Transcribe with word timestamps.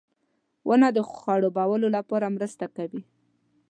•ونه 0.67 0.87
د 0.97 0.99
خړوبولو 1.11 1.87
لپاره 1.97 2.33
مرسته 2.35 2.65
کوي. 2.75 3.01